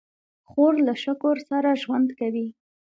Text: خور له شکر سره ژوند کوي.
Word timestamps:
خور 0.49 0.73
له 0.87 0.93
شکر 1.03 1.35
سره 1.49 1.69
ژوند 1.81 2.09
کوي. 2.19 2.47